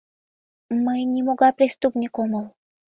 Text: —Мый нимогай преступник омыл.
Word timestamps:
—Мый 0.83 1.01
нимогай 1.13 1.51
преступник 1.57 2.13
омыл. 2.23 2.45